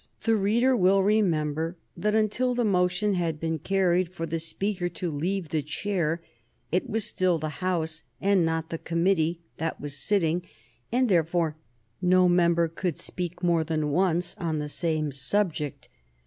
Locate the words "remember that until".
1.03-2.55